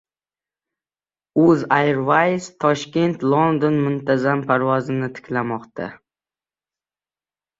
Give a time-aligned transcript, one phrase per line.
[1.41, 5.91] “UzAirways” Toshkent– London muntazam parvozini tiklamoqda